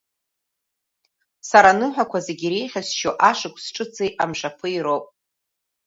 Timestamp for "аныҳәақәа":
1.73-2.19